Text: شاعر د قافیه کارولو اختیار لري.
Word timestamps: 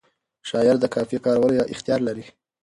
شاعر 0.49 0.75
د 0.81 0.85
قافیه 0.93 1.19
کارولو 1.25 1.65
اختیار 1.73 1.99
لري. 2.07 2.25